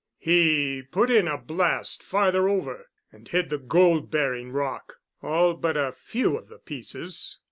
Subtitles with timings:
[0.17, 5.91] He put in a blast farther over and hid the gold bearing rock—all but a
[5.91, 7.37] few of the pieces.